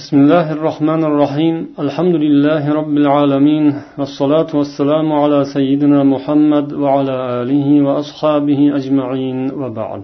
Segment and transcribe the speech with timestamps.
[0.00, 3.64] بسم الله الرحمن الرحيم الحمد لله رب العالمين
[3.98, 10.02] والصلاة والسلام على سيدنا محمد وعلى آله وأصحابه أجمعين وبعد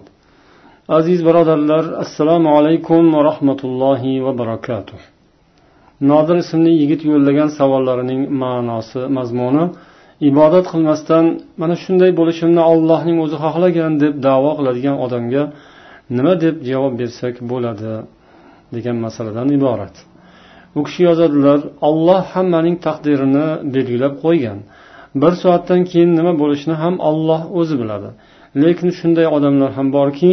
[0.89, 4.99] aziz birodarlar assalomu alaykum va rahmatullohi va barakatuh
[6.11, 9.65] nodir ismli yigit yo'llagan savollarining ma'nosi mazmuni
[10.31, 11.25] ibodat qilmasdan
[11.61, 15.43] mana shunday bo'lishimni ollohning o'zi xohlagan deb davo qiladigan odamga
[16.17, 17.93] nima deb javob bersak bo'ladi
[18.76, 19.96] Degan masaladan iborat.
[20.78, 21.60] U kishi yozadilar
[21.90, 24.60] olloh hammaning taqdirini belgilab qo'ygan.
[25.22, 28.10] Bir soatdan keyin nima bo'lishini ham olloh o'zi biladi.
[28.64, 30.32] Lekin shunday odamlar ham borki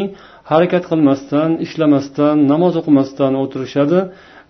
[0.51, 3.98] harakat qilmasdan ishlamasdan namoz o'qimasdan o'tirishadi.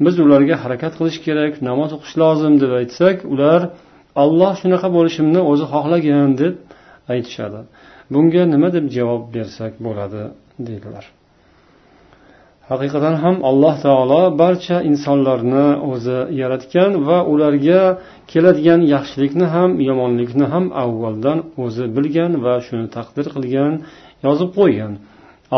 [0.05, 3.61] Biz ularga harakat qilish kerak namoz o'qish lozim deb aytsak ular
[4.23, 6.55] olloh shunaqa bo'lishimni o'zi xohlagan deb
[7.12, 7.61] aytishadi.
[8.12, 10.23] Bunga nima deb javob bersak bo'ladi
[10.69, 11.05] deydilar.
[12.70, 17.83] Haqiqatan ham alloh taolo barcha insonlarni o'zi yaratgan va ularga
[18.30, 23.72] keladigan yaxshilikni ham yomonlikni ham avvaldan o'zi bilgan va shuni taqdir qilgan
[24.27, 24.92] yozib qo'ygan.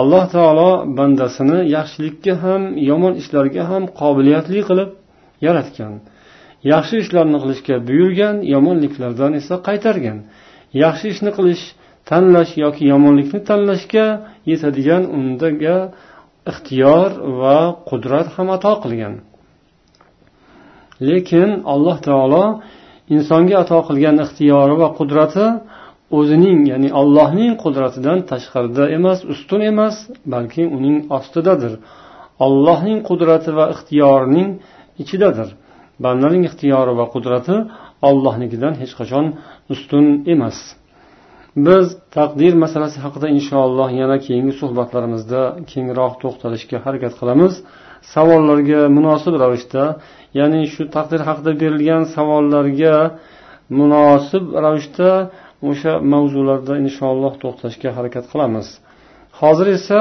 [0.00, 4.90] Alloh taolo bandasini yaxshilikka ham yomon ishlarga ham qobiliyatli qilib
[5.46, 5.92] yaratgan.
[6.72, 10.18] Yaxshi ishlarni qilishga buyurgan yomonliklardan esa qaytargan.
[10.84, 11.64] Yaxshi ishni qilish
[12.10, 14.06] tanlash yoki yomonlikni tanlashga
[14.50, 15.76] yetadigan undaga
[16.50, 17.08] ixtiyor
[17.40, 19.14] va qudrat ham ato qilgan.
[21.08, 22.44] Lekin alloh taolo
[23.14, 25.46] insonga ato qilgan ixtiyori va qudrati
[26.18, 29.94] o'zining ya'ni allohning qudratidan tashqarida emas ustun emas
[30.32, 31.72] balki uning ostidadir.
[32.46, 34.48] Allohning qudrati va ixtiyorining
[35.02, 35.48] ichidadir.
[36.04, 37.56] Bandaning ixtiyori va qudrati
[38.08, 39.26] allohnikidan hech qachon
[39.74, 40.56] ustun emas.
[41.56, 41.86] Biz
[42.16, 45.40] taqdir masalasi haqida inshaalloh yana keyingi suhbatlarimizda
[45.72, 47.52] kengroq to'xtalishga harakat qilamiz.
[48.14, 49.84] Savollarga munosib ravishda
[50.38, 52.96] ya'ni shu taqdir haqida berilgan savollarga
[53.80, 55.10] munosib ravishda
[55.70, 58.66] o'sha mavzularda inshaalloh to'xtalishga harakat qilamiz.
[59.40, 60.00] Hozir esa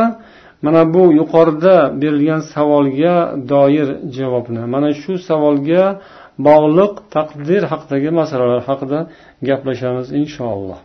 [0.65, 3.15] mana bu yuqorida berilgan savolga
[3.51, 5.83] doir javobni mana shu savolga
[6.47, 8.99] bog'liq taqdir haqidagi masalalar haqida
[9.49, 10.79] gaplashamiz inshaalloh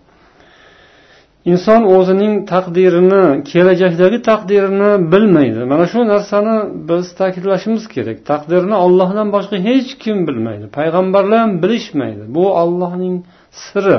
[1.52, 5.60] inson o'zining taqdirini kelajakdagi taqdirini bilmaydi.
[5.72, 6.56] Mana shu narsani
[6.88, 8.18] biz ta'kidlashimiz kerak.
[8.30, 10.66] Taqdirni ollohdan boshqa hech kim bilmaydi.
[10.78, 12.22] Payg'ambarlar ham bilishmaydi.
[12.36, 13.16] Bu ollohning
[13.64, 13.98] siri.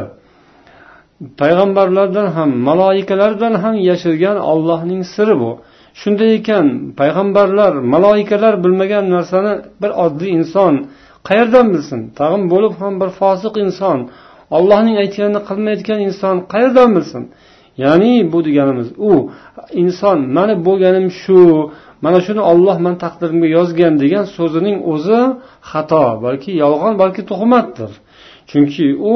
[1.42, 5.52] Payg'ambarlardan ham maloikalardan ham yashirgan ollohning siri bu.
[6.02, 6.66] Shunday ekan
[7.00, 10.74] payg'ambarlar maloikalar bilmagan narsani bir oddiy inson
[11.28, 12.02] qayerdan bilsin?
[12.20, 14.00] Tag'in bo'lib ham bir fosiq inson
[14.56, 17.24] ollohning aytganini qilmayotgan inson qayerdan bilsin?
[17.84, 19.12] Ya'ni bu deganimiz u
[19.84, 21.40] inson mani bo'lganim shu
[22.06, 25.20] mana shuni olloh mani taqdirimga yozgan degan so'zining o'zi
[25.72, 27.92] xato balki yolg'on balki tuhmatdir.
[28.50, 29.16] Chunki u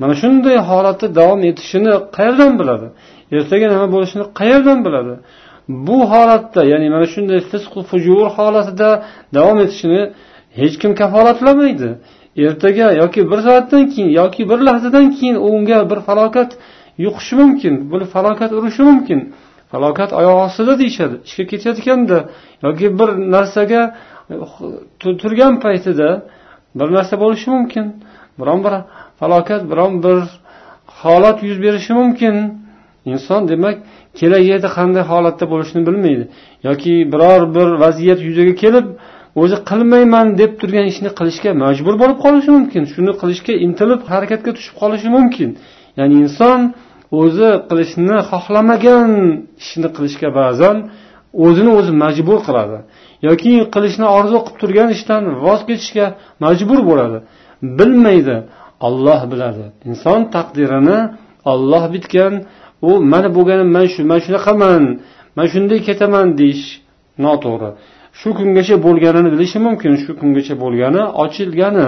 [0.00, 2.86] mana shunday holatda davom etishini qayerdan biladi?
[3.36, 5.14] Ertaga nima bo'lishini qayerdan biladi?
[5.86, 8.90] Bu holatda ya'ni mana shunday fisq fujur holatida
[9.36, 10.02] davom etishini
[10.60, 11.88] hech kim kafolatlamaydi.
[12.46, 16.50] Ertaga yoki bir soatdan keyin yoki bir lahzadan keyin unga bir falokat
[16.98, 17.92] yuqishi mumkin.
[17.92, 19.20] Bir falokat urishi mumkin.
[19.72, 21.14] Falokat oyoq ostida deyishadi.
[21.24, 22.18] Ishga ketayotganda
[22.62, 23.82] yoki bir narsaga
[25.00, 26.08] turgan paytida
[26.78, 27.86] bir narsa bo'lishi mumkin.
[28.38, 28.74] Biron bir
[29.20, 30.18] falokat biron bir
[31.02, 32.34] holat yuz berishi mumkin.
[33.04, 33.76] Inson demak
[34.18, 36.24] kelajakda qanday holatda bo'lishini bilmaydi.
[36.68, 38.86] Yoki biror bir vaziyat yuzaga kelib
[39.40, 42.82] o'zi qilmayman deb turgan ishni qilishga majbur bo'lib qolishi mumkin.
[42.94, 45.48] Shuni qilishga intilib harakatga tushib qolishi mumkin.
[45.98, 46.60] Ya'ni inson
[47.22, 49.10] o'zi qilishni xohlamagan
[49.62, 50.76] ishni qilishga ba'zan
[51.46, 52.78] o'zini o'zi majbur qiladi.
[53.28, 56.06] Yoki qilishni orzu qilib turgan ishdan voz kechishga
[56.44, 57.18] majbur bo'ladi.
[57.78, 58.36] Bilmaydi
[58.86, 59.64] olloh biladi.
[59.90, 60.98] Inson taqdirini
[61.52, 62.32] olloh bitgan
[62.88, 64.82] u mana bo'lganim man shu man shunaqaman
[65.36, 66.64] man shunday ketaman deyish
[67.24, 67.70] noto'g'ri.
[68.20, 71.84] Shu kungacha bo'lganini bilishi mumkin shu kungacha bo'lgani ochilgani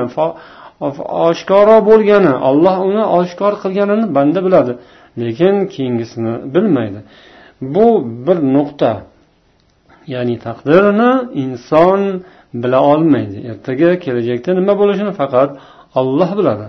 [1.28, 4.72] oshkoro bo'lgani olloh uni oshkor qilganini banda biladi
[5.22, 7.00] lekin keyingisini bilmaydi.
[7.60, 7.86] Bu
[8.26, 8.92] bir nuqta.
[10.06, 11.12] Ya'ni taqdirini
[11.42, 12.00] inson
[12.54, 13.38] bila olmaydi.
[13.50, 15.50] Ertaga kelajakda nima bo'lishini faqat
[16.00, 16.66] olloh biladi.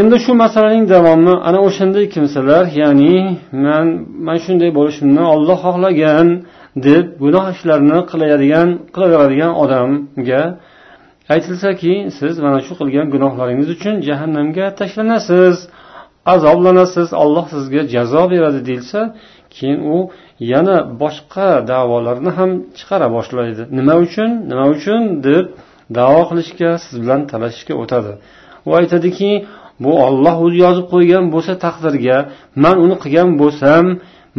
[0.00, 3.16] Endi shu masalaning davomi ana o'shanday kimsalar ya'ni
[3.64, 3.86] man
[4.26, 6.28] man shunday bo'lishimni olloh xohlagan
[6.86, 10.42] deb gunoh ishlarni qiladigan qilaveradigan odamga
[11.34, 15.56] aytilsaki siz mana shu qilgan gunohlaringiz uchun jahannamga tashlanasiz
[16.34, 19.00] azoblanasiz olloh sizga jazo beradi deyilsa
[19.54, 19.98] keyin u
[20.52, 23.62] yana boshqa da'volarni ham chiqara boshlaydi.
[23.78, 24.30] Nima uchun?
[24.50, 25.02] Nima uchun?
[25.26, 25.44] deb
[25.98, 28.12] davo qilishga siz bilan talashishga o'tadi.
[28.68, 29.30] U aytadiki
[29.84, 32.16] bu olloh o'zi yozib qo'ygan bo'lsa taqdirga
[32.64, 33.84] man uni qilgan bo'lsam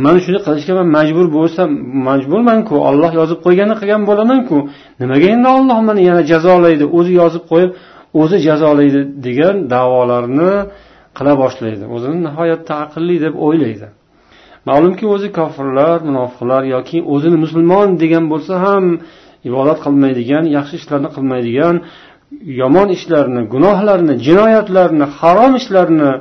[0.03, 1.69] mana shuni qilishga man majbur bo'lsam
[2.07, 4.57] majburmanku olloh yozib qo'yganini qilgan bo'lamanku.
[5.01, 7.71] Nimaga endi olloh mani yana jazolaydi o'zi yozib qo'yib
[8.21, 10.51] o'zi jazolaydi degan davolarni
[11.17, 11.83] qila boshlaydi.
[11.95, 13.87] O'zini nihoyatda aqlli deb o'ylaydi.
[14.69, 18.83] Ma'lumki o'zi kofirlar munofiqlar yoki o'zini musulmon degan bo'lsa ham
[19.49, 21.75] ibodat qilmaydigan yaxshi ishlarni qilmaydigan
[22.61, 26.11] yomon ishlarni gunohlarni jinoyatlarni harom ishlarni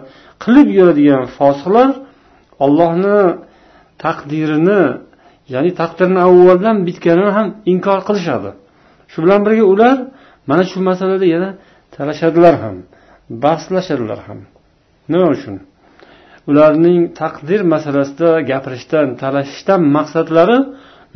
[0.44, 1.90] qilib yuradigan fosiqlar
[2.64, 3.18] ollohni
[4.04, 4.82] taqdirini
[5.54, 8.50] ya'ni taqdirni avvaldan bitganini ham inkor qilishadi.
[9.10, 9.96] Shu bilan birga ular
[10.48, 11.50] mana shu masalada yana
[11.96, 12.76] talashadilar ham
[13.44, 14.38] bahslashadilar ham.
[15.12, 15.54] Nima uchun?
[16.50, 20.58] Ularning taqdir masalasida gapirishdan talashishdan maqsadlari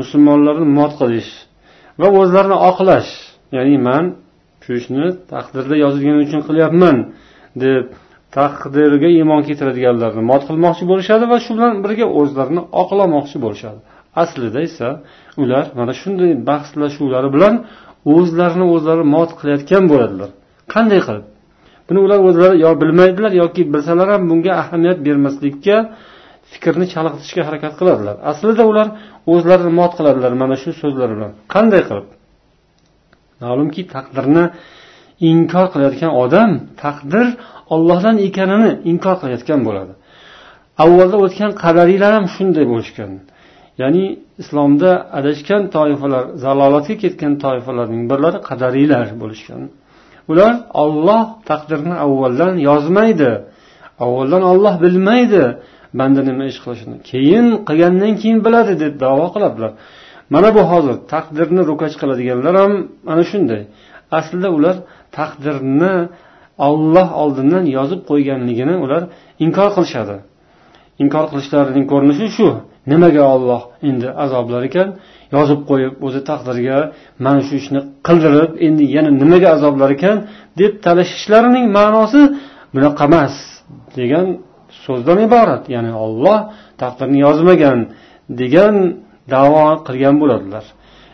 [0.01, 1.31] musulmonlarni mot qilish
[2.01, 3.11] va o'zlarini oqlash.
[3.57, 4.05] Ya'ni man
[4.65, 6.97] shu ishni taqdirda yozilgani uchun qilyapman
[7.63, 7.85] deb
[8.37, 13.81] taqdirga iymon keltiradiganlarni mot qilmoqchi bo'lishadi va shu bilan birga o'zlarini oqlamoqchi bo'lishadi.
[14.23, 14.89] Aslida esa
[15.43, 17.55] ular mana shunday bahslashuvlari bilan
[18.15, 20.31] o'zlarini o'zlari mot qilayotgan bo'ladilar.
[20.75, 21.27] Qanday qilib?
[21.89, 25.77] Buni ular o'zlari yo bilmaydilar yoki bilsalar ham bunga ahamiyat bermaslikka
[26.53, 28.17] fikrni chalg'itishga harakat qiladilar.
[28.31, 28.89] Aslida ular
[29.33, 31.33] o'zlarini mot qiladilar mana shu so'zlar bilan.
[31.55, 32.09] Qanday qilib?
[33.45, 34.45] Ma'lumki taqdirni
[35.31, 36.51] inkor qilayotgan odam
[36.83, 37.27] taqdir
[37.75, 39.93] ollohdan ekanini inkor qilayotgan bo'ladi.
[40.85, 43.11] Avvalda o'tgan qadariylar ham shunday bo'lishgan.
[43.83, 44.05] Ya'ni
[44.43, 49.63] islomda adashgan toifalar zalolatga ketgan toifalarning birlari qadariylar bo'lishgan.
[50.31, 50.53] Ular
[50.83, 53.31] olloh taqdirni avvaldan yozmaydi
[54.05, 55.43] avvaldan olloh bilmaydi
[55.99, 59.73] banda nima ish qilishini keyin qilgandan keyin biladi deb davo qiladilar.
[60.35, 62.73] Mana bu hozir taqdirni ro'kach qiladiganlar ham
[63.09, 63.63] mana shunday.
[64.19, 64.77] Aslida ular
[65.19, 65.95] taqdirni
[66.69, 69.03] olloh oldindan yozib qo'yganligini ular
[69.45, 70.17] inkor qilishadi.
[71.03, 72.49] Inkor qilishlarining ko'rinishi shu.
[72.93, 74.89] Nimaga olloh endi azoblar ekan
[75.37, 76.79] yozib qo'yib o'zi taqdirga
[77.25, 80.17] mana shu ishni qildirib endi yana nimaga azoblar ekan
[80.61, 82.23] deb talashishlarining ma'nosi
[82.75, 83.35] bunaqa emas
[83.99, 84.27] degan
[84.85, 85.63] so'zdan iborat.
[85.75, 86.39] Ya'ni olloh
[86.83, 87.79] taqdirni yozmagan
[88.41, 88.75] degan
[89.35, 90.65] davo qilgan bo'ladilar.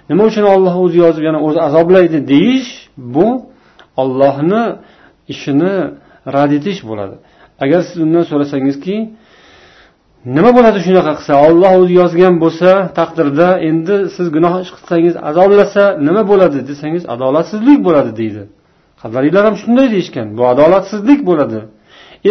[0.08, 2.70] Nima uchun olloh o'zi yozib yana o'zi azoblaydi deyish?
[3.14, 3.26] Bu
[4.02, 4.62] ollohni
[5.32, 5.74] ishini
[6.34, 7.16] rad etish bo'ladi.
[7.64, 8.96] Agar siz undan so'rasangizki
[10.36, 15.82] nima bo'ladi shunaqa qilsa olloh o'zi yozgan bo'lsa taqdirda endi siz gunoh ish qilsangiz azoblasa
[16.06, 18.42] nima bo'ladi desangiz adolatsizlik bo'ladi deydi.
[19.02, 21.58] Qadariylar ham shunday deyishgan bu adolatsizlik bo'ladi.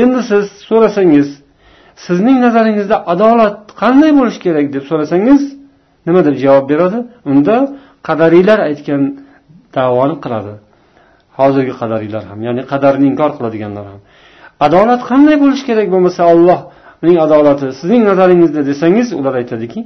[0.01, 1.27] Endi siz so'rasangiz
[2.05, 5.41] sizning nazaringizda adolat qanday bo'lishi kerak deb so'rasangiz
[6.07, 6.99] nima deb javob beradi.
[7.31, 7.55] Unda
[8.07, 9.01] qadariylar aytgan
[9.77, 10.53] davoni qiladi.
[11.39, 13.99] Hozirgi qadariylar ham ya'ni qadarni inkor qiladiganlar ham.
[14.65, 19.79] Adolat qanday bo'lishi kerak bo'lmasa allohning adolati sizning nazaringizda desangiz ular aytadiki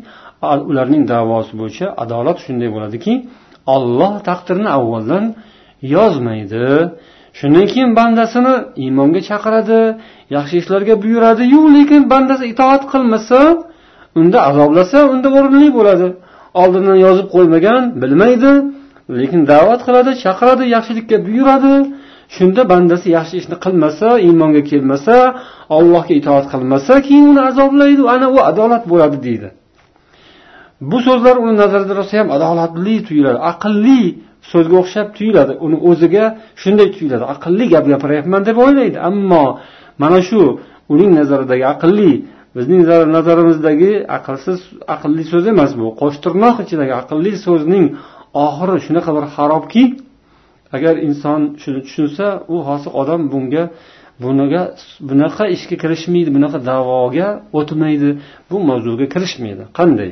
[0.69, 3.13] ularning davosi bo'yicha adolat shunday bo'ladiki
[3.75, 5.23] olloh taqdirni avvaldan
[5.95, 6.67] yozmaydi.
[7.39, 9.79] Shundan keyin bandasini iymonga chaqiradi
[10.35, 13.39] yaxshi ishlarga buyuradiyu lekin bandasi itoat qilmasa
[14.19, 16.07] unda azoblasa unda o'rinli bo'ladi.
[16.61, 18.51] Oldindan yozib qo'ymagan bilmaydi.
[19.19, 21.75] Lekin da'vat qiladi chaqiradi yaxshilikka buyuradi.
[22.35, 25.15] Shunda bandasi yaxshi ishni qilmasa iymonga kelmasa
[25.77, 28.01] allohga itoat qilmasa keyin uni azoblaydi.
[28.15, 29.49] Ana u adolat bo'ladi deydi.
[30.89, 34.01] Bu so'zlar uni nazarida rosa ham adolatli tuyuladi aqlli
[34.51, 35.53] so'zga o'xshab tuyuladi.
[35.65, 36.25] Uni o'ziga
[36.61, 38.97] shunday tuyuladi aqlli gap gapiryapman deb o'ylaydi.
[39.09, 39.45] Ammo
[40.01, 40.41] mana shu
[40.93, 42.11] uning nazaridagi aqlli
[42.55, 42.81] bizning
[43.17, 44.59] nazarimizdagi aqlsiz
[44.95, 47.85] aqlli so'z emas bu qo'shtirnoq ichidagi aqlli so'zning
[48.45, 49.83] oxiri shunaqa bir xarobki
[50.75, 53.63] agar inson shuni tushunsa u hozir odam bunga
[54.23, 54.61] buniga
[55.09, 57.27] bunaqa ishga kirishmaydi bunaqa davoga
[57.59, 58.09] o'tmaydi.
[58.49, 59.63] Bu mavzuga kirishmaydi.
[59.77, 60.11] Qanday?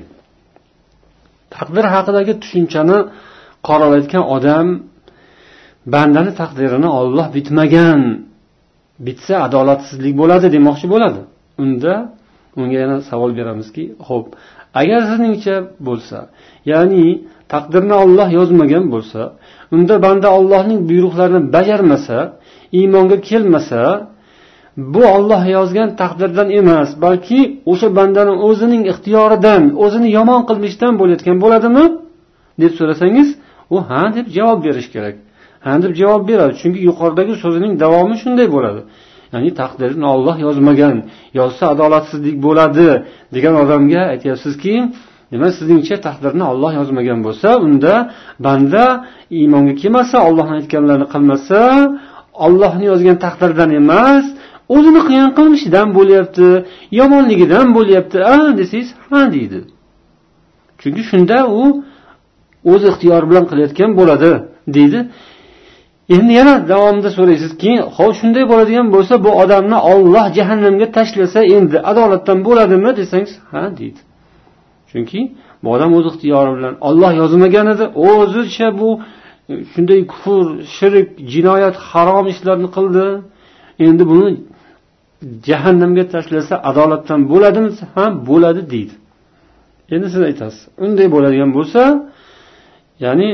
[1.56, 2.98] Taqdir haqidagi tushunchani
[3.68, 4.68] qoralayotgan odam
[5.94, 8.02] bandani taqdirini olloh bitmagan
[9.06, 11.22] bitsa adolatsizlik bo'ladi demoqchi bo'ladi.
[11.64, 11.94] Unda
[12.60, 14.28] unga yana savol beramizki ho'p
[14.82, 15.56] agar sizningcha
[15.88, 16.18] bo'lsa
[16.72, 17.06] ya'ni
[17.54, 19.22] taqdirni olloh yozmagan bo'lsa
[19.76, 22.18] unda banda ollohning buyruqlarini bajarmasa
[22.80, 23.82] iymonga kelmasa
[24.94, 27.40] bu olloh yozgan taqdirdan emas balki
[27.72, 31.86] o'sha bandani o'zining ixtiyoridan o'zini yomon qilmishdan bo'layotgan bo'ladimi?
[32.62, 33.30] deb so'rasangiz
[33.76, 35.16] u ha deb javob berish kerak.
[35.66, 38.82] Ha deb javob beradi chunki yuqoridagi so'zining davomi shunday bo'ladi.
[39.34, 40.96] Ya'ni taqdirini olloh yozmagan
[41.40, 42.88] yozsa adolatsizlik bo'ladi
[43.36, 44.74] degan odamga aytyapsizki
[45.32, 47.94] demak sizningcha taqdirni olloh yozmagan bo'lsa unda
[48.46, 48.86] banda
[49.40, 51.60] iymonga kelmasa ollohni aytganlarini qilmasa
[52.46, 54.26] ollohni yozgan taqdirdan emas
[54.76, 56.48] o'zini qiyin qilmishidan bo'lyapti
[57.00, 58.18] yomonligidan bo'lyapti.
[58.34, 59.60] A desangiz ha deydi.
[60.82, 61.64] Chunki shunda u
[62.72, 64.32] o'z ixtiyori bilan qilayotgan bo'ladi
[64.76, 65.00] deydi.
[66.16, 72.40] Endi yana davomida so'raysizki hop shunday bo'ladigan bo'lsa bu odamni olloh jahannamga tashlasa endi adolatdan
[72.48, 74.00] bo'ladimi desangiz ha deydi.
[74.92, 75.20] Chunki
[75.62, 77.86] bu odam o'z ixtiyori bilan olloh yozmagan edi.
[78.08, 78.90] O'zicha bu
[79.52, 80.46] e, shunday kufr
[80.78, 83.06] shirk jinoyat harom ishlarni qildi.
[83.88, 84.30] Endi buni
[85.48, 88.96] jahannamga tashlasa adolatdan bo'ladimi ha bo'ladi deydi.
[89.94, 91.82] Endi siz aytasiz unday bo'ladigan bo'lsa
[93.06, 93.30] ya'ni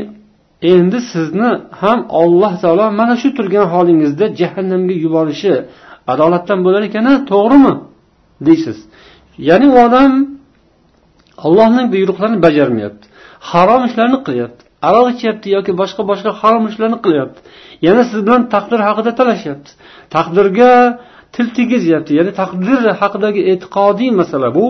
[0.73, 1.49] endi sizni
[1.81, 5.53] ham alloh taolo mana shu turgan holingizda jahannamga yuborishi
[6.13, 7.73] adolatdan bo'lar ekan to'g'rimi
[8.47, 8.77] deysiz.
[9.49, 10.11] Ya'ni u odam
[11.45, 13.05] allohning buyruqlarini bajarmayapti.
[13.51, 14.61] Harom ishlarni qilyapti.
[14.87, 17.39] Aroq ichyapti yoki boshqa boshqa harom ishlarni qilyapti.
[17.87, 19.71] Yana siz bilan taqdir haqida talashyapti
[20.15, 20.73] taqdirga
[21.35, 22.11] til tegizyapti.
[22.19, 24.65] Ya'ni taqdir haqidagi e'tiqodiy masala bu.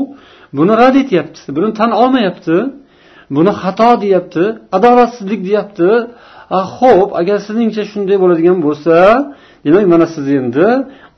[0.58, 1.40] Buni rad etyapti.
[1.56, 2.58] Buni tan olmayapti.
[3.36, 4.44] Buni xato deyapti.
[4.78, 5.90] Adolatsizlik deyapti.
[6.78, 8.96] Ho'p agar sizningcha shunday bo'ladigan bo'lsa
[9.66, 10.68] demak mana siz endi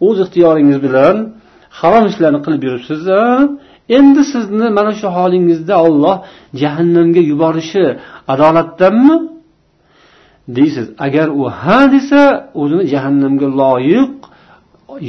[0.07, 1.15] o'z ixtiyoringiz bilan
[1.79, 3.01] harom ishlarni qilib yuribsiz
[3.97, 6.15] endi sizni mana shu holingizda olloh
[6.61, 7.85] jahannamga yuborishi
[8.33, 9.15] adolatdanmi?
[10.57, 12.21] Deysiz agar u ha desa
[12.61, 14.13] o'zini jahannamga loyiq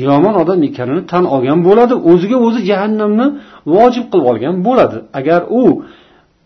[0.06, 1.94] yomon odam ekanini tan olgan bo'ladi.
[2.10, 3.26] O'ziga o'zi jahannamni
[3.74, 4.98] vojib qilib olgan bo'ladi.
[5.18, 5.62] Agar u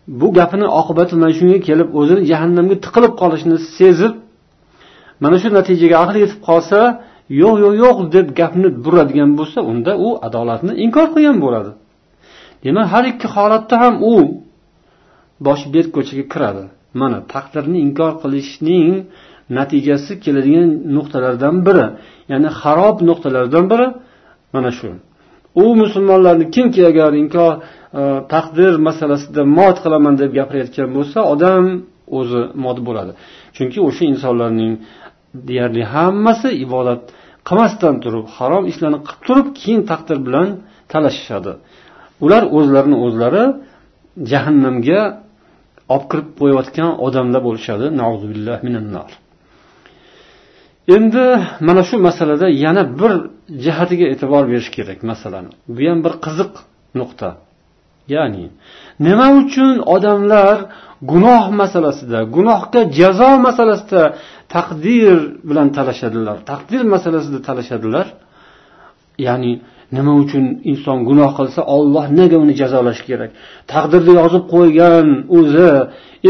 [0.07, 4.13] bu gapini oqibati mana shunga kelib o'zini jahannamga tiqilib qolishini sezib
[5.23, 6.79] mana shu natijaga aqli yetib qolsa
[7.41, 11.71] yo'q yo'q yo'q deb gapni buradigan bo'lsa unda u adolatni inkor qilgan bo'ladi.
[12.63, 14.15] Demak har ikki holatda ham u
[15.45, 16.63] boshi berk ko'chaga kiradi.
[17.01, 18.89] Mana taqdirni inkor qilishning
[19.57, 21.85] natijasi keladigan nuqtalardan biri
[22.31, 23.87] ya'ni harob nuqtalardan biri
[24.53, 24.89] mana shu.
[25.63, 27.51] U musulmonlarni kimki agar inkor
[27.99, 28.01] e,
[28.33, 31.65] taqdir masalasida mot qilaman deb gapirayotgan bo'lsa odam
[32.19, 33.11] o'zi mot bo'ladi.
[33.55, 34.73] Chunki o'sha insonlarning
[35.47, 37.01] deyarli hammasi ibodat
[37.47, 40.47] qilmasdan turib harom ishlarni qilib turib keyin taqdir bilan
[40.91, 41.53] talashishadi.
[42.25, 43.43] Ular o'zlarini o'zlari
[44.31, 45.01] jahannamga
[45.93, 47.85] olib kirib qo'yayotgan odamlar bo'lishadi.
[50.95, 51.25] Endi
[51.67, 53.13] mana shu masalada yana bir
[53.65, 54.99] jihatiga e'tibor berish kerak.
[55.11, 56.51] Masalani bu ham bir qiziq
[56.99, 57.29] nuqta.
[58.15, 58.45] Ya'ni
[59.05, 60.57] nima uchun odamlar
[61.11, 64.03] gunoh masalasida gunohga jazo masalasida
[64.55, 65.17] taqdir
[65.49, 68.07] bilan talashadilar taqdir masalasida talashadilar?
[69.27, 69.51] Ya'ni
[69.95, 73.31] nima uchun inson gunoh qilsa olloh nega uni jazolash kerak?
[73.71, 75.07] Taqdirda yozib qo'ygan
[75.37, 75.71] o'zi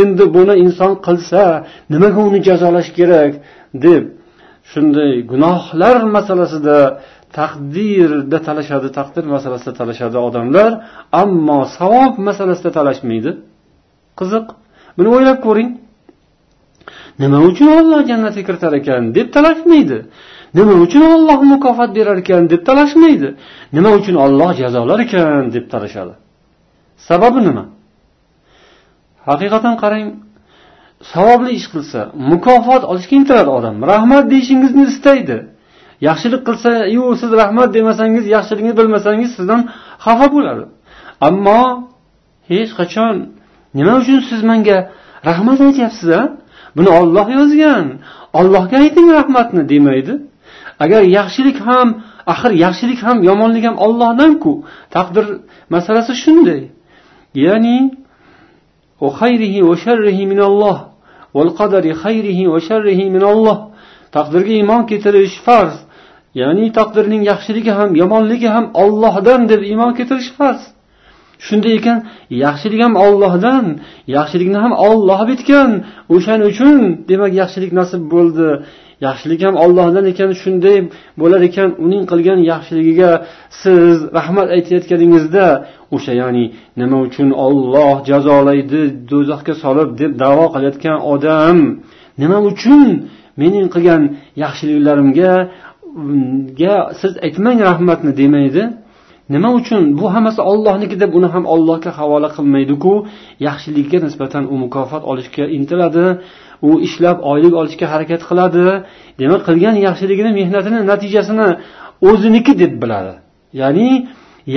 [0.01, 1.43] endi buni inson qilsa
[1.93, 3.34] nimaga uni jazolash kerak?
[3.86, 4.03] deb
[4.72, 6.77] shunday gunohlar masalasida
[7.39, 10.72] taqdirda talashadi taqdir masalasida talashadi odamlar.
[11.22, 13.32] Ammo savob masalasida talashmaydi.
[14.20, 14.46] Qiziq.
[14.98, 15.70] Buni o'ylab ko'ring.
[17.22, 19.98] Nima uchun olloh jannatga kiritar ekan deb talashmaydi?
[20.57, 23.29] Nima uchun olloh mukofot berar ekan deb talashmaydi?
[23.75, 26.13] Nima uchun olloh jazolar ekan deb talashadi?
[27.07, 27.65] Sababi nima?
[29.27, 30.07] Haqiqatan qarang
[31.12, 32.00] savobli ish qilsa
[32.31, 33.75] mukofot olishga intiladi odam.
[33.91, 35.38] Rahmat deyishingizni istaydi.
[36.07, 39.62] Yaxshilik qilsa yu siz rahmat demasangiz yaxshilikni bilmasangiz sizdan
[40.05, 40.63] xafa bo'ladi.
[41.27, 41.62] Ammo
[42.51, 43.15] hech qachon
[43.77, 44.77] nima uchun siz menga
[45.29, 46.22] rahmat aytyapsiz a
[46.77, 47.86] buni olloh yozgan.
[48.39, 50.13] Ollohga ayting rahmatni demaydi.
[50.84, 51.88] Agar yaxshilik ham
[52.34, 54.54] axir yaxshilik ham yomonlik ham ollohdanku
[54.96, 55.25] taqdir
[55.74, 56.62] masalasi shunday.
[57.46, 57.78] Ya'ni
[64.16, 65.75] taqdirga iymon keltirish farz.
[66.42, 70.62] Ya'ni taqdirning yaxshiligi ham yomonligi ham ollohdan deb iymon keltirish farz.
[71.48, 71.98] Shunday ekan
[72.46, 73.66] yaxshilik ham ollohdan
[74.18, 75.72] yaxshilikni ham olloh bitgan.
[76.16, 78.48] O'shaning uchun demak yaxshilik nasib bo'ldi.
[79.05, 80.77] Yaxshilik ham ollohdan ekan shunday
[81.22, 81.69] bo'lar ekan.
[81.86, 83.12] Uning qilgan yaxshiligiga
[83.62, 85.45] siz rahmat aytayotganingizda
[85.95, 86.45] o'sha ya'ni
[86.79, 88.81] nima uchun olloh jazolaydi
[89.12, 91.57] do'zaxga solib deb davo qilayotgan odam
[92.22, 92.88] nima uchun
[93.41, 94.01] mening qilgan
[94.43, 95.33] yaxshiliklarimga
[97.01, 98.63] siz aytmang rahmatni demaydi.
[99.30, 99.84] Nima uchun?
[100.00, 102.94] Bu hammasi ollohniki deb uni ham ollohga havola qilmaydiku.
[103.48, 106.06] Yaxshilikka nisbatan u mukofot olishga intiladi
[106.68, 108.65] u ishlab oylik olishga harakat qiladi.
[109.20, 111.48] Demak qilgan yaxshiligini mehnatini natijasini
[112.10, 113.13] o'ziniki deb biladi.
[113.62, 113.89] Ya'ni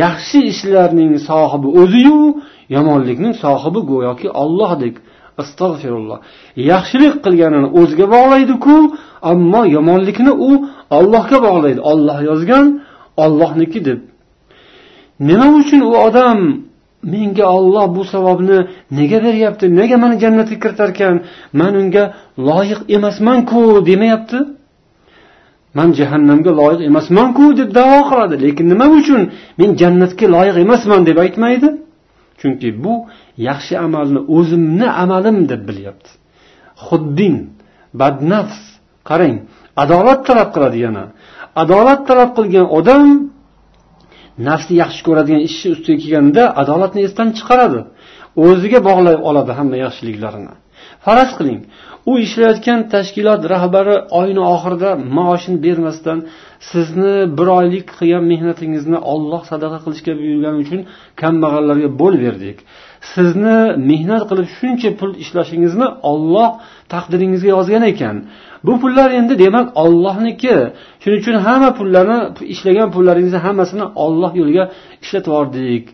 [0.02, 2.20] yaxshi ishlarning sohibi o'ziyu
[2.76, 4.94] yomonlikning sohibi go'yoki ollohdek
[5.42, 6.18] astag'firulloh
[6.70, 8.76] yaxshilik qilganini o'ziga bog'laydiku
[9.32, 10.50] ammo yomonlikni u
[10.98, 11.80] ollohga bog'laydi.
[11.92, 12.66] Olloh yozgan
[13.24, 14.00] ollohniki deb.
[15.20, 16.38] Nima uchun u odam
[17.02, 18.58] menga olloh bu savobni
[18.98, 21.14] nega beryapti nega mani jannatga kiritarkan
[21.60, 22.04] man unga
[22.48, 24.38] loyiq emasmanku demayapti?
[25.76, 29.22] Man jahannamga loyiq emasmanku deb davo qiladi lekin nima uchun
[29.58, 31.68] men jannatga loyiq emasman deb aytmaydi?
[32.40, 32.94] Chunki bu
[33.48, 36.10] yaxshi amalni o'zimni amalim deb bilyapti.
[36.86, 37.36] Xuddin
[38.00, 38.60] badnafs
[39.08, 39.36] qarang
[39.82, 41.04] adolat talab qiladi yana.
[41.62, 43.06] Adolat talab qilgan odam
[44.48, 47.80] nafsi yaxshi ko'radigan ishi ustiga kelganda adolatni esdan chiqaradi.
[48.46, 50.54] O'ziga bog'lab oladi hamma yaxshiliklarini
[51.06, 51.60] faraz qiling.
[52.10, 56.18] U ishlayotgan tashkilot rahbari oyni oxirida maoshini bermasdan
[56.70, 60.80] sizni bir oylik qilgan mehnatingizni olloh sadaqa qilishga buyurgani uchun
[61.22, 62.58] kambag'allarga bo'l berdik.
[63.14, 63.58] Sizni
[63.90, 66.50] mehnat qilib shuncha pul ishlashingizni olloh
[66.92, 68.16] taqdiringizga yozgan ekan.
[68.66, 70.56] Bu pullar endi demak ollohniki
[71.02, 72.18] shuning uchun hamma pullarni
[72.54, 74.64] ishlagan pullaringizni hammasini olloh yo'liga
[75.04, 75.84] ishlatib yubordik.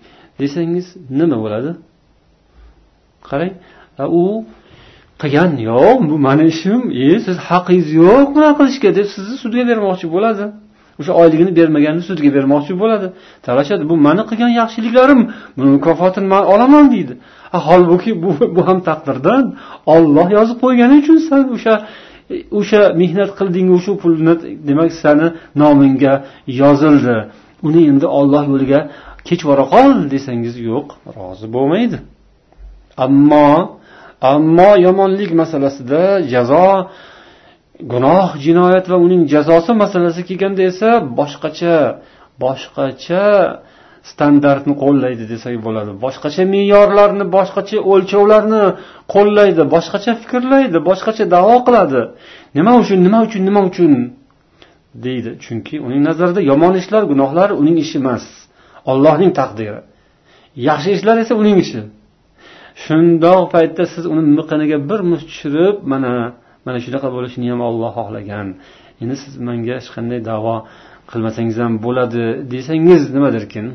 [0.40, 0.86] Desangiz
[1.18, 1.70] nima bo'ladi?
[3.28, 3.52] Qarang
[4.20, 4.22] u
[5.22, 10.06] qilgan yo'q bu mani ishim e siz haqingiz yo'q bunaqa qilishga deb sizni sudga bermoqchi
[10.14, 10.44] bo'ladi.
[11.02, 13.06] O'sha oyligini bermaganni sudga bermoqchi bo'ladi.
[13.46, 13.84] Talashadi.
[13.90, 15.20] Bu mani qilgan yaxshiliklarim.
[15.56, 17.14] Buni mukofotini man olaman deydi.
[17.66, 19.44] Holbuki bu bu ham taqdirdan
[19.94, 21.74] olloh yozib qo'ygani uchun san o'sha
[22.58, 24.34] o'sha mehnat qilding shu pulni
[24.68, 25.28] demak sani
[25.62, 26.14] nomingga
[26.62, 27.16] yozildi.
[27.66, 28.80] Uni endi olloh yo'liga
[29.28, 31.98] kechvora qol desangiz yo'q rozi bo'lmaydi.
[33.04, 33.48] Ammo
[34.32, 36.66] ammo yomonlik masalasida jazo
[37.90, 41.76] gunoh jinoyat va uning jazosi masalasi kelganda esa boshqacha
[42.42, 43.24] boshqacha
[44.10, 45.90] standartni qo'llaydi desak bo'ladi.
[46.04, 48.62] Boshqacha me'yorlarni boshqacha o'lchovlarni
[49.14, 52.00] qo'llaydi boshqacha fikrlaydi boshqacha davo qiladi.
[52.58, 53.92] Nima uchun nima uchun nima uchun?
[55.04, 55.30] Deydi.
[55.44, 58.24] Chunki uning nazarida yomon ishlar gunohlar uning ishi emas.
[58.90, 59.80] Ollohning taqdiri.
[60.68, 61.80] Yaxshi ishlar esa uning ishi.
[62.84, 66.12] Shundoq paytda siz uni miqiniga bir musht tushirib mana
[66.66, 68.48] mana shunaqa bo'lishini ham olloh xohlagan.
[69.02, 70.54] Endi siz menga hech qanday davo
[71.10, 73.66] qilmasangiz ham bo'ladi desangiz nimadirkin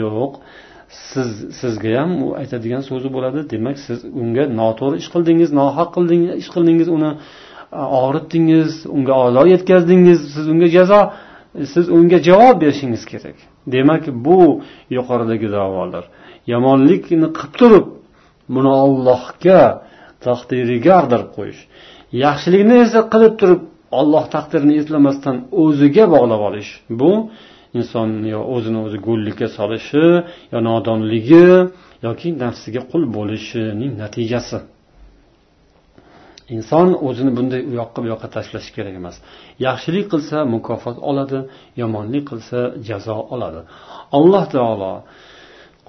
[0.00, 0.32] yo'q.
[1.10, 3.40] Siz sizga ham u aytadigan so'zi bo'ladi.
[3.52, 7.10] Demak siz unga noto'g'ri ish qildingiz nohaq qildingiz ish qildingiz uni
[8.00, 10.20] og'ritdingiz unga ozor yetkazdingiz.
[10.34, 11.00] Siz unga jazo
[11.74, 13.36] siz unga javob berishingiz kerak.
[13.74, 14.38] Demak bu
[14.96, 16.04] yuqoridagi davolar.
[16.52, 17.86] Yomonlikni qilib turib
[18.54, 19.60] buni ollohga
[20.26, 21.60] taqdiriga ag'darib qo'yish.
[22.24, 23.60] Yaxshilikni esa qilib turib
[24.00, 26.70] olloh taqdirini eslamasdan o'ziga bog'lab olish.
[27.00, 27.12] Bu
[27.78, 30.04] insonni yo o'zini o'zi go'llikka solishi
[30.52, 31.46] yo nodonligi
[32.06, 34.58] yoki nafsiga qul bo'lishining natijasi.
[36.56, 39.16] Inson o'zini bunday u yoqqa bu yoqqa tashlashi kerak emas.
[39.66, 41.38] Yaxshilik qilsa mukofot oladi
[41.82, 43.60] yomonlik qilsa jazo oladi.
[44.18, 44.92] Alloh taolo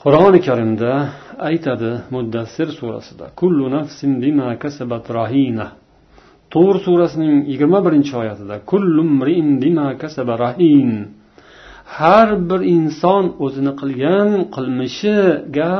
[0.01, 0.91] qur'oni karimda
[1.49, 5.67] aytadi muddassir surasida kullu nafsin bima kasabat rahina.
[6.55, 8.55] Tur surasining yigirma birinchi oyatida
[11.97, 15.73] har bir inson o'zini qilgan qilmishiga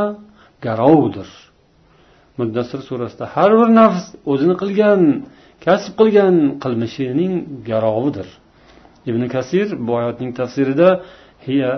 [0.66, 1.30] garovdir.
[2.40, 5.02] Muddassir surasida har bir nafs o'zini qilgan
[5.66, 7.34] kasb qilgan qilmishining
[7.70, 8.28] garovidir.
[9.10, 10.90] Ibn kasir bu oyatning tafsirida
[11.48, 11.72] hiya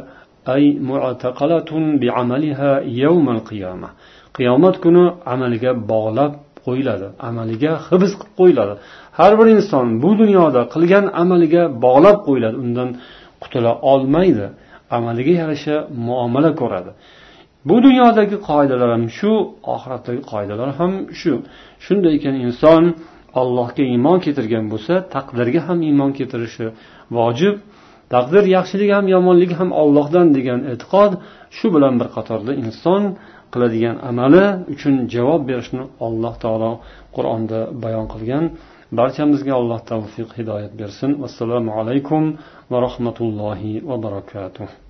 [0.53, 2.71] ay mu'taqalatun bi amaliha
[3.03, 3.91] yawmal qiyamah.
[4.37, 6.31] Qiyomat kuni amalga bog'lab
[6.67, 7.07] qo'yiladi.
[7.29, 8.73] Amaliga hibs qilib qo'yiladi.
[9.19, 12.57] Har bir inson bu dunyoda qilgan amaliga bog'lab qo'yiladi.
[12.65, 12.89] Undan
[13.43, 14.45] qutula olmaydi.
[14.97, 15.75] Amaliga yarasha
[16.07, 16.91] muomala ko'radi.
[17.69, 19.31] Bu dunyodagi qoidalar ham shu
[19.73, 21.33] oxiratdagi qoidalar ham shu.
[21.85, 22.83] Shunday ekan inson
[23.41, 26.67] allohga iymon keltirgan bo'lsa taqdirga ham iymon keltirishi
[27.17, 27.55] vojib.
[28.13, 31.11] Taqdir yaxshiligi ham yomonligi ham ollohdan degan e'tiqod
[31.57, 33.01] shu bilan bir qatorda inson
[33.53, 36.71] qiladigan amali uchun javob berishni alloh taolo
[37.15, 38.43] qur'onda bayon qilgan.
[38.97, 41.11] Barchamizga alloh tavfiq hidoyat bersin.
[41.23, 42.23] Vassalomu alaykum
[42.71, 44.86] va rahmatullohi va barakatuh.